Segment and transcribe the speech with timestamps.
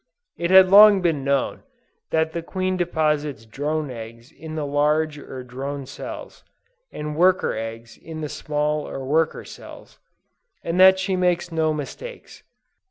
[0.35, 1.61] It had long been known,
[2.09, 6.43] that the Queen deposits drone eggs in the large or drone cells,
[6.91, 9.99] and worker eggs in the small or worker cells,
[10.63, 12.41] and that she makes no mistakes.